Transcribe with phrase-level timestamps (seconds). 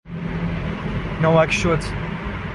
[1.21, 1.85] نواکشوت